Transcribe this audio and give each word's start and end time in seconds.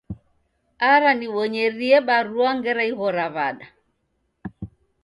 Ara 0.93 1.09
nibonyerie 1.19 1.97
barua 2.07 2.49
ngera 2.57 2.83
ighora 2.91 3.25
w'ada. 3.35 3.65